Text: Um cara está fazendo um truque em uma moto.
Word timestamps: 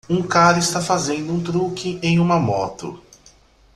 Um 0.09 0.23
cara 0.23 0.57
está 0.57 0.81
fazendo 0.81 1.31
um 1.31 1.43
truque 1.43 1.99
em 2.01 2.17
uma 2.19 2.39
moto. 2.39 2.99